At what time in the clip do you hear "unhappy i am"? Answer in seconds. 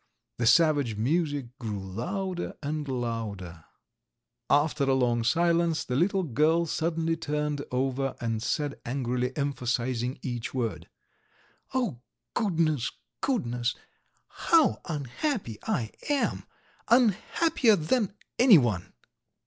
14.85-16.45